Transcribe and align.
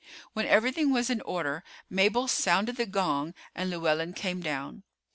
When 0.33 0.47
everything 0.47 0.91
was 0.91 1.11
in 1.11 1.21
order, 1.21 1.63
Mabel 1.87 2.27
sounded 2.27 2.75
the 2.75 2.87
gong, 2.87 3.35
and 3.53 3.69
Llewellyn 3.69 4.13
came 4.13 4.41
down. 4.41 4.81